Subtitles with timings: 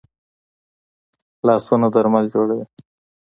[1.45, 2.63] لاسونه درمل جوړوي